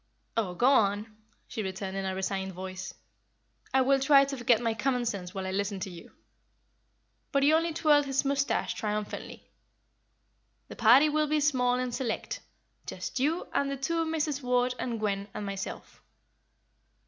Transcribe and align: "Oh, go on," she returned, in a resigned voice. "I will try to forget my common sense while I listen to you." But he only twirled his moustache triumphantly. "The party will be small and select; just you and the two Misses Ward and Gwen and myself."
"Oh, 0.35 0.55
go 0.55 0.65
on," 0.65 1.15
she 1.47 1.61
returned, 1.61 1.95
in 1.95 2.05
a 2.07 2.15
resigned 2.15 2.53
voice. 2.53 2.95
"I 3.71 3.81
will 3.81 3.99
try 3.99 4.25
to 4.25 4.35
forget 4.35 4.59
my 4.59 4.73
common 4.73 5.05
sense 5.05 5.31
while 5.35 5.45
I 5.45 5.51
listen 5.51 5.79
to 5.81 5.91
you." 5.91 6.11
But 7.31 7.43
he 7.43 7.53
only 7.53 7.71
twirled 7.71 8.07
his 8.07 8.25
moustache 8.25 8.73
triumphantly. 8.73 9.47
"The 10.69 10.75
party 10.75 11.07
will 11.07 11.27
be 11.27 11.39
small 11.39 11.75
and 11.75 11.93
select; 11.93 12.39
just 12.87 13.19
you 13.19 13.47
and 13.53 13.69
the 13.69 13.77
two 13.77 14.03
Misses 14.03 14.41
Ward 14.41 14.73
and 14.79 14.99
Gwen 14.99 15.27
and 15.35 15.45
myself." 15.45 16.01